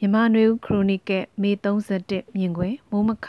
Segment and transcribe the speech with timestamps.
[0.00, 3.28] မြန်မာနွေဦးခရိုနီကယ်မေ31မြင်ကွယ်မိုးမခ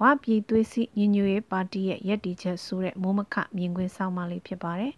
[0.01, 4.95] ဝပြည်သွေးစီညီညွတ်ရေးပါတီရဲ့ရည်တည်ချက်ဆိုတဲ့မိုးမခမြင်ကွင်းဆောင်းပါးလေးဖြစ်ပါတယ်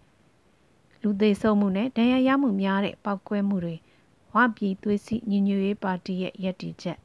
[1.01, 3.75] လူသေးဆုံးမှုနဲ့ဒဏ်ရာရမှုများတဲ့ပောက်ကွဲမှုတွေ
[4.33, 6.97] ဝပြည်သွေးစီညီညွတ်ရေးပါတီရဲ့ရည်တည်ချက်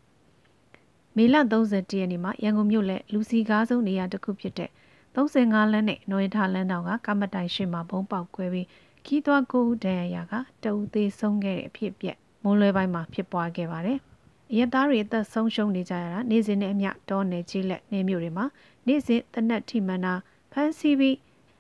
[1.17, 1.35] မေလ
[1.69, 4.71] 31ရက်နေ့မှာရန်ကုန်မြို့လက်လူစီကားဆုံးနေရာတစ်ခုဖြစ်တဲ့
[5.19, 8.67] 35လမ်းနဲ့နော်ရထားလမ်းတောင်ကကမ္မတိုင်ရှိမှာဘုံပေါက်ကွဲပြီး
[9.07, 13.99] ခီးသွွားကိုဦးဒဏ်ရာရကတအူသေးဆုံးခဲ့တဲ့အဖြစ်အပျက်မိုးလွဲပိုင်းမှာဖြစ်ပွားခဲ့ပါတယ်။
[14.57, 18.47] ရဲသားတွေအသက်ဆုံးရှုံးနေကြရတာနေ့စဉ်နဲ့အမျှတောနယ်ကြီးလက်နေမျိုးတွေမှာ
[18.87, 20.15] နေ့စဉ်တနက်ထိမှန်တာ
[20.53, 21.17] ဖမ်းဆီးပြီး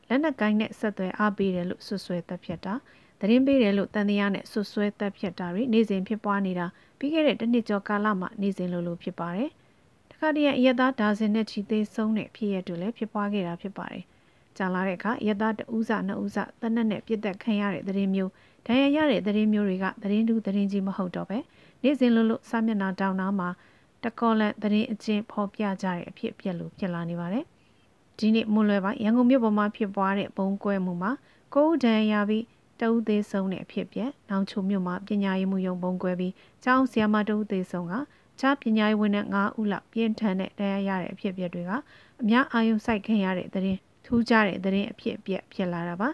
[0.09, 2.75] လက်နက်ကိုင်းနဲ့ဆက်သွယ်အားပေးတယ်လို့ဆွဆွဲတပ်ဖြတ်တာ
[3.21, 6.67] သတင်းပေးတယ်လို့တန်တရားနဲ့ဆွဆွဲတပ်ဖြတ်တာတွေနေ့စဉ်ဖြစ်ပွားနေတာ
[6.99, 9.51] ပြီးခဲ့တဲ့တစ်နှစ်ကျော်ကာလမှာနေ့စဉ်လိုလိုဖြစ်ပါတယ်။
[10.21, 14.05] ခါတရအရက်သားဒါဇင်နဲ့ချီသေးဆုံးတဲ့ဖြစ်ရပ်တွေလည်းဖြစ်ပွားခဲ့တာဖြစ်ပါတယ်။
[14.57, 18.31] ကြာလာတဲ့အခါအရက်သားတဦးစနှစ်ဦးစတနက်နဲ့ပြစ်သက်ခံရတဲ့သတင်းမျိုး
[18.67, 21.39] ဒဏ်ရာရတဲ့သတင်းမျိုးတွေကသတင်းတူသတင်းကြီးမဟုတ်တော့ပဲ
[21.83, 23.49] နေ့စဉ်လိုလိုစာမျက်နှာတောင်းနာမှာ
[24.05, 27.45] တကောလန်သတင်းအချင်းဖော်ပြကြတဲ့အဖြစ်အပျက်လိုဖြစ်လာနေပါတယ်။
[28.19, 31.13] ဒီနေ့မွန်လွယ်ပိုင်းရန်ကုန်မြို့ပေါ်မှာဖြစ်ပွားတဲ့ဘုံကွဲမှုမှာ
[31.55, 32.45] ကိုဦးဒဏ်ရာရပြီး
[32.81, 36.33] တဦးသေးဆုံးတဲ့အဖြစ်ပြက်။နောင်ချုံမြို့မှာပညာရေးမှုယုံဘုံကွဲပြီး
[36.65, 37.95] ကျောင်းဆရာမတဦးသေးဆုံးက
[38.41, 41.71] ခြားပညာရေးဝန်ထမ်း9ဦးလောက်ပြင်းထန်တဲ့တရားရတဲ့အဖြစ်အပျက်တွေက
[42.21, 46.09] အများအာရုံစိုက်ခင်ရတဲ့သတင်းထူးခြားတဲ့သတင်းအဖြစ်အပျက်ဖြစ်လာတာပါ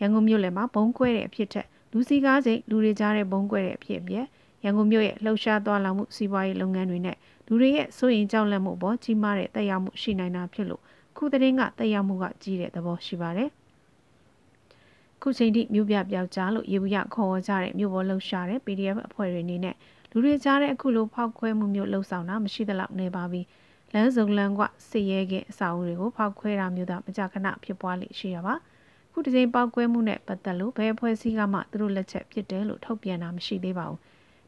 [0.00, 4.26] ရန်ကုန်မြို့လယ်မှာဘုံကွဲတဲ့အဖြစ်ထက်လူစီကားစိတ်လူတွေကြားတဲ့ဘုံကွဲတဲ့အဖြစ်အပျက်
[4.64, 10.82] ရန်ကုန်မြို့ရဲ့လှုပ်ရှားသွားလာမှုစီးပွားရေးလုပ်ငန်းတွေနဲ့လူတွေရဲ့စိုးရိမ်ကြောက်လန့်မှုပေါ်ကြီးမားတဲ့တက်ရောက်မှုရှိနိုင်တာဖြစ်လို့
[11.16, 13.50] ခုသတင်းကတက်ရောက်မှုကကြီးတဲ့သဘောရှိပါတယ်
[15.22, 19.76] ခုချိန်ထိမြို့ပြပျောက်ကြားလို့ရေဘူးရခေါ်ဝေါ်ကြတဲ့မြို့ပေါ်လှုပ်ရှားတဲ့ PDF အဖွဲ့တွေအနေနဲ့
[20.10, 23.42] လူတွေကြားတဲ့အခုလိုဖောက်ခွဲမှုမျိုးလှုပ်ဆောင်တာမရှိသလောက်နေပါပြီ
[23.92, 28.54] လမ်းစုံလမ်းကစစ်ရဲကအစာအုပ်တွေကိုဖောက်ခွဲတာမျိုးသာမကြခဏဖြစ်ပွားလိရှိရပါ
[29.12, 33.98] ခုဒီချိန်ပောက်ကွဲမှုနဲ့ပတ်သက်လို့ဘယ်အဖွဲ့အစည်းကမှသူတို့လက်ချက်ဖြစ်တယ်လို့ထုတ်ပြန်တာမရှိသေးပါဘူး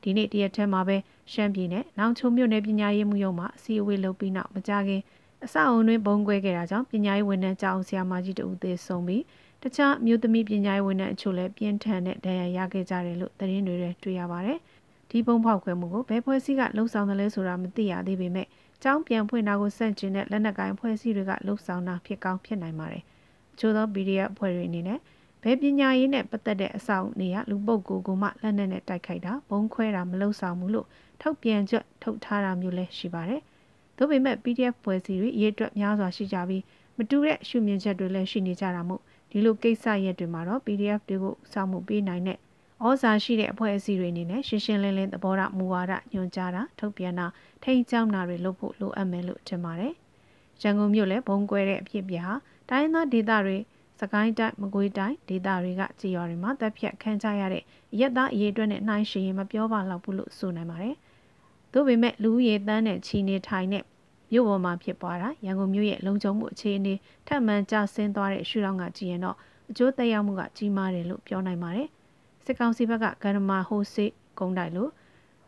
[0.02, 0.97] ဒီနေ့တရက်ထဲမှာပဲ
[1.32, 5.03] ရှမ်းပြည်နယ်နောင်ချုံမြို့နယ်ပညာရေးမှုရုံးမှာအစည်းအဝေးလုပ်ပြီးနောက်မကြခင်
[5.44, 9.22] အဆောက်အုံတွင်ဘုံကွဲခဲ့တာကြောင့်ပညာရေးဝန်ထမ်းကြောင်ဆရာမကြီးတဦးသေဆုံးပြီး
[9.62, 14.58] တခြားမြို့သမီးပညာရေးဝန်ထမ်းအချို့လည်းပြင်းထန်တဲ့ဒဏ်ရာရခဲ့ကြတယ်လို့သတင်းတွေတွေ့ရပါတယ်။
[15.12, 18.47] ဒီပုံဖောက်ခွဲမှုကိုဘယ်ဖွဲ့စည်းကလှုံ့ဆော်တယ်လဲဆိုတာမသိရသေးပေမဲ့
[18.83, 23.03] ကျောင်းပြန်ဖွင့်တာကိုစန့်ကျင်တဲ့လက်နက်ကိုင်ဖွဲ့စည်းတွေကလှုံ့ဆော်တာဖြစ်ကောင်းဖြစ်နိုင်ပါတယ်။
[23.53, 24.99] အချို့သော PDF အဖွဲ့တွေအနေနဲ့
[25.43, 30.87] ဘယ်ပညာရေးနဲ့ပတ်သက်တဲ့အဆောင်နေရလူပုတ်ကိုကိုမှလက်နက်နဲ့တိုက်ခိုက်တာဘုံခွဲတာမလှုံ့ဆော်ဘူးလို့
[31.21, 33.41] ထုတ်ပြန်ချက်ထုတ်ထားတာမျိုးလည်းရှိပါတယ်။
[33.97, 36.62] သို့ပေမဲ့ PDF ဖွဲ့စည်းတွေရေးအတွက်များစွာရှိကြပြီး
[36.97, 39.00] မတူတဲ့ရှုမြင်ချက်တွေလည်းရှိနေကြတာမို့
[39.31, 42.39] ဒီလိုကိစ္စရက်တွေမှာတော့ PDF တွေကိုစောင့်မှုပေးနိုင်တဲ့
[42.87, 47.26] ဩဇာရှိတဲ့အဖွဲ့အစည်းတွေအနေနဲ့ရှင်းရှင်းလင်းလင်းသဘောထားမူဝါဒညွှန်ကြားတာထုတ်ပြန်တာ
[47.62, 49.94] ထိန်းကျောင်းတာတွေလုပ်ဖို့လိုအပ်မယ်လို့ထင်ပါတယ်။
[50.62, 52.34] ရန်ကုန်မြို့လည်းဘုံကွဲတဲ့အဖြစ်ပြဟာ
[52.70, 53.56] တိုင်းသားဒေသတွေ
[54.00, 57.62] စကိုင်းတိုင်းမကွေးတိုင်းဒေသတွေကကြေးရွာတွေမှာတပ်ဖြတ်ခံကြရတဲ့
[58.00, 60.94] ရက်သားအရေးအတွက်နဲ့နှိုင်းယှဉ်ရင်မပြောပါတော့ဘူးလို့ဆိုနိုင်ပါတယ်။
[61.72, 63.84] သို့ပေမဲ့လူဦးရေတန်းနဲ့ချီနေထိုင်တဲ့
[64.32, 66.94] မြို့ပေါ်မှာဖြစ်ပွားတာရန်ကုန်မြို့ရဲ့လုံခြုံမှုအခြေအနေ
[67.26, 69.37] ထပ်မံကျဆင်းသွားတဲ့ရှုထောင့်ကကြည့်ရင်တော့
[69.70, 71.88] အကျိုးသက်ရောက်မှုကကြီးမားတယ်လို့ပြောနိုင်ပါတယ်။
[72.44, 74.91] စစ်ကောင်စီဘက်ကဂန္ဓမာဟိုစစ်ကုန်းတိုက်လို့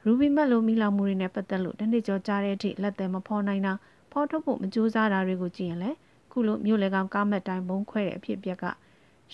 [0.05, 3.73] ရူဘီမက်လိုမီလောင်မှုတွေနဲ့ပတ်သက်လို့တနေ့ကျော်ကြားတဲ့အထိလက်သည်မဖော်နိုင်တာ
[4.13, 5.91] ဖော်ထုတ်ဖို့မကြိုးစားတာတွေကိုကြည့်ရင်လေ
[6.33, 8.67] ခုလိုမြို့လေကောင်ကားမက်တိုင်းဘုံခွဲတဲ့အဖြစ်အပျက်က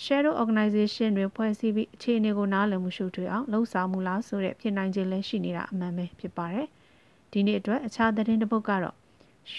[0.02, 6.66] shadow organization တွေဖွဲ့စည်းပြီးအခြေအနေကိုနားလည်မှုရှုထွေးအောင်လှုံ့ဆော်မှုလားဆိုတဲ့ဖြစ်နိုင်ခြင်းလည်းရှိနေတာအမှန်ပဲဖြစ်ပါတယ်
[7.32, 8.96] ဒီနေ့အတွက်အခြားသတင်းတစ်ပုဒ်ကတော့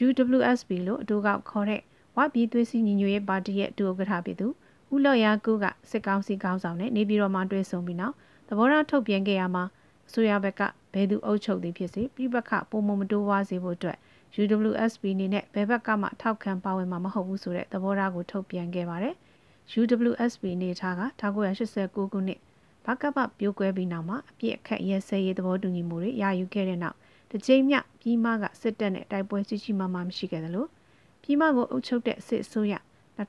[0.06, 1.82] UWSB လို့အတူကောက်ခေါ်တဲ့
[2.18, 4.48] ဝပြည်သွေးစည်းညီညွတ်ရေးပါတီရဲ့ဒုဥက္ကဋ္ဌဖြစ်သူ
[4.94, 8.16] ဦးလော်ရာကူကစစ်ကောင်စီခေါင်းဆောင်နဲ့နေပြည်တော်မှာတွေ့ဆုံပြီးနောက်
[8.48, 9.64] သဘောထားထုတ်ပြန်ခဲ့ရမှာ
[10.08, 10.62] အစိုးရဘက်က
[10.94, 13.98] ဘယ်သူအုပ်ချုပ်သည်ဖြစ်စေပြိပခပုံမမတိုးဝါစေဖို့အတွက်
[14.42, 19.16] UWSP အနေနဲ့ဘယ်ဘက်ကမှထောက်ခံပါဝင်မှာမဟုတ်ဘူးဆိုတဲ့သဘောထားကိုထုတ်ပြန်ခဲ့ပါတယ်။
[19.80, 21.02] UWSP အနေထားက
[21.62, 22.40] 1989ခုနှစ်
[22.86, 26.98] ဘကပပြိုးကွဲပြီးနောက်မှာအပြစ်အခက်ရဲစဲရေးသဘောတူညီမှုတွေရယူခဲ့တဲ့နောက်
[27.32, 30.66] တကြိမ်မြပြီးမှကစစ်တပ်နဲ့တိုက်ပွဲကြီးကြီးမားမားမရှိခဲ့သလို
[31.22, 32.74] ပြီးမှကိုအုပ်ချုပ်တဲ့စစ်အစိုးရ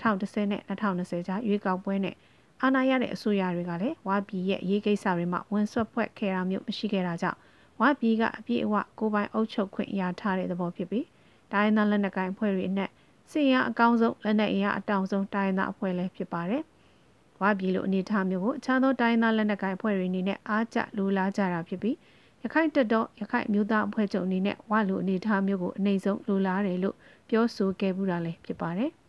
[0.02, 2.16] 2010နဲ့2020ကြားရွေးကောက်ပွဲနဲ့
[2.62, 7.38] အာဏာရတဲ့အစိုးရတွေကလည်းဝါပြည်ရဲ့ရေးကိစ္စတွေမှာဝန်ဆွတ်ဖွဲ့ခဲ့တာမျိုးမရှိခဲ့တာကြောင့်
[7.80, 11.06] ဝါပြည်ကအပြည့်အဝကိုပိုင်အုပ်ချုပ်ခွင့်ရထားတဲ့သဘောဖြစ်ပြီး
[11.52, 12.90] တိုင်းသားလက်နက်ကိုင်အဖွဲ့တွေနဲ့
[13.30, 16.62] စစ်ရအကောင်းဆုံးလက်နက်အင်အားအတောင်ဆုံးတိုင်းသားအဖွဲ့လည်းဖြစ်ပါတယ်။
[17.40, 21.96] ဝါပြည်လိုအနေအထားမျိုးကိုအခြားသောတိုင်းသားလက်နက်ကိုင်အဖွဲ့တွေအနေနဲ့အားကျလိုလားကြတာဖြစ်ပြီး
[22.42, 26.96] ရခိုင်တပ်တော်ရခိုင်မျိုးသားအဖွဲ့ချုပ်အနေနဲ့ဝါလိုအနေအထားမျိုးကိုအနေဆုံးလိုလားတယ်လို့
[27.28, 28.90] ပြောဆိုခဲ့မှုတာလည်းဖြစ်ပါတယ်။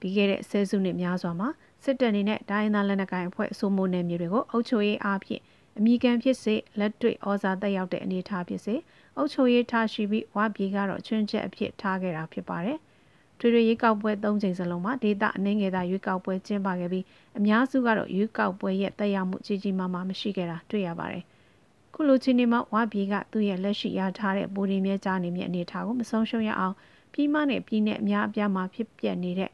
[0.00, 1.48] ပြီးခဲ့တဲ့ဆယ်စုနှစ်များစွာမှာ
[1.84, 5.42] စစ်တပ်အနေနဲ့ဒိုင်းသားလက်နက်ကိုင်အဖွဲ့အစိုးမိုးနယ်မြေတွေကိုအုပ်ချုပ်ရေးအားဖြင့်
[5.78, 8.74] အမိကန်ဖြစ်စေလက်တွေ့ဩဇာတက်ရောက်တဲ့အနေအထားဖြစ်စေ
[9.16, 12.78] အုပ်ချုပ်ရေးထားရှိပြီးဝါပြည်ကတော့ချွင်းချက်အဖြစ်ထားခဲ့တာဖြစ်ပါတယ်။
[13.38, 17.04] ဒထွေထွေရွေးကောက်ပွဲ၃ချိန်စလုံးမှာဒေတာအနေငယ်သာရွေးကောက်ပွဲကျင်းပခဲ့ပြီး
[17.38, 21.24] အများစုကတော့ရွေးကောက်ပွဲရဲ့တက်ရောက်မှုကြီးကြီးမားမားမရှိခဲ့တာတွေ့ရပါတယ်။
[21.94, 26.74] ခုလိုချင်းနေမှာဝါပြည်ကသူ့ရဲ့လက်ရှိရထားတဲ့ပိုဒီမြဲကြားနေမြအနေထားကိုမဆုံးရှုံးရအောင်
[27.12, 29.50] ပြည်မနဲ့ပြည်내အများအပြားမှာဖြစ်ပျက်နေတဲ့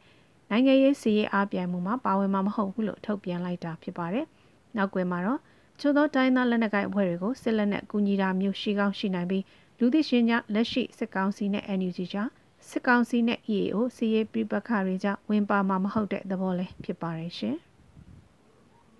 [0.54, 4.26] နိုင်ငံရေးစီရေးအားပြိုင်မှုမှာပါဝင်မှာမဟုတ်ဘူးလို့ထုတ်ပြန်လိုက်တာဖြစ်ပါတယ်။
[4.76, 5.40] နောက်ကွယ်မှာတော့
[5.80, 9.44] ချို့သောတိုင်းသားလက်နက်ကိုင်အဖွဲ့တွေကိုစစ်လက်နက်ကူညီတာမျိုးရှိကောင်းရှိနိုင်ပြီး
[9.78, 12.28] လူသိရှင်ကြားလက်ရှိစစ်ကောင်စီနဲ့ NUG ကြား
[12.68, 17.56] စစ်ကောင်စီနဲ့ EAO စီရေးပြပခါတွေကြောင့်ဝင်ပါမှာမဟုတ်တဲ့သဘောလည်းဖြစ်ပါတယ်ရှင်။